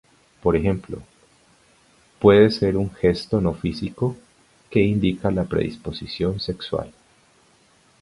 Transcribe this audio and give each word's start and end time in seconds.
Por 0.41 0.55
ejemplo, 0.55 0.97
puede 2.17 2.49
ser 2.49 2.75
un 2.75 2.89
gesto 2.91 3.39
no 3.39 3.53
físico 3.53 4.17
que 4.71 4.79
indica 4.81 5.29
la 5.29 5.43
predisposición 5.43 6.39
sexual. 6.39 6.91